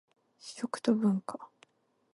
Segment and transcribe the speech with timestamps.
[0.39, 1.51] 食と文化